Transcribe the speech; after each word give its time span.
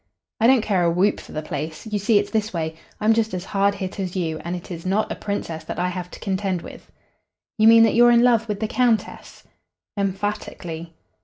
"I 0.39 0.47
don't 0.47 0.63
care 0.63 0.83
a 0.83 0.89
whoop 0.89 1.19
for 1.19 1.31
the 1.31 1.43
place. 1.43 1.85
You 1.85 1.99
see, 1.99 2.17
it's 2.17 2.31
this 2.31 2.51
way: 2.51 2.75
I'm 2.99 3.13
just 3.13 3.35
as 3.35 3.45
hard 3.45 3.75
hit 3.75 3.99
as 3.99 4.15
you, 4.15 4.39
and 4.39 4.55
it 4.55 4.71
is 4.71 4.83
not 4.83 5.11
a 5.11 5.15
Princess 5.15 5.63
that 5.65 5.77
I 5.77 5.89
have 5.89 6.09
to 6.09 6.19
contend 6.19 6.63
with." 6.63 6.91
"You 7.59 7.67
mean 7.67 7.83
that 7.83 7.93
you 7.93 8.07
are 8.07 8.11
in 8.11 8.23
love 8.23 8.47
with 8.49 8.61
the 8.61 8.67
Countess?" 8.67 9.43
"Emphatically." 9.95 10.95